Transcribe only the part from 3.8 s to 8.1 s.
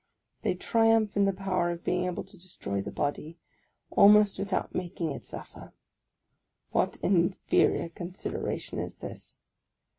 almost without making it suffer. What an inferior